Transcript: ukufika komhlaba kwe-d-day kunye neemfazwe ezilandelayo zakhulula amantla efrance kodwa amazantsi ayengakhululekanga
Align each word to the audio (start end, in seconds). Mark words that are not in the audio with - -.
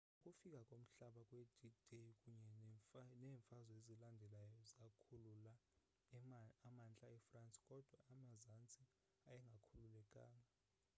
ukufika 0.19 0.59
komhlaba 0.69 1.21
kwe-d-day 1.29 2.09
kunye 2.21 2.49
neemfazwe 3.21 3.73
ezilandelayo 3.79 4.59
zakhulula 4.73 5.53
amantla 6.69 7.07
efrance 7.19 7.59
kodwa 7.69 7.97
amazantsi 8.15 8.83
ayengakhululekanga 9.29 10.49